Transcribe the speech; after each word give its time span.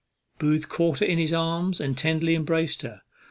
Booth 0.39 0.67
caught 0.67 0.97
her 0.97 1.05
in 1.05 1.19
his 1.19 1.31
arms 1.31 1.79
and 1.79 1.95
tenderly 1.95 2.33
embraced 2.33 2.81
her. 2.81 3.03